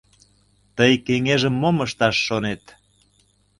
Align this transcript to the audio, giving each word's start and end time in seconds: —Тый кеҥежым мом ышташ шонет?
—Тый 0.77 0.93
кеҥежым 1.05 1.55
мом 1.61 1.77
ышташ 1.85 2.15
шонет? 2.25 2.63